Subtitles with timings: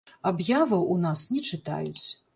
[0.29, 2.07] Аб'яваў у нас не чытаюць.